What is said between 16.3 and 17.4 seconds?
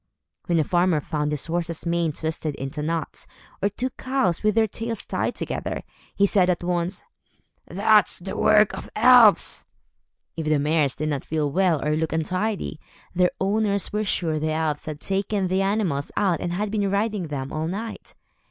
and had been riding